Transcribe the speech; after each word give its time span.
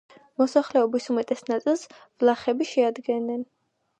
მოსახლეობის 0.41 1.09
უმეტეს 1.15 1.43
ნაწილს 1.51 1.85
ვლახები 1.99 2.69
შეადგენენ. 2.73 3.45